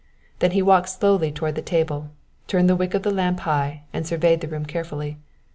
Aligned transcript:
Then 0.39 0.49
he 0.49 0.63
walked 0.63 0.89
slowly 0.89 1.31
toward 1.31 1.53
the 1.53 1.61
table, 1.61 2.09
turned 2.47 2.67
the 2.67 2.75
wick 2.75 2.95
of 2.95 3.03
the 3.03 3.11
lamp 3.13 3.41
high, 3.41 3.83
and 3.93 4.03
surveyed 4.03 4.41
the 4.41 4.47
room 4.47 4.65
carefully. 4.65 5.19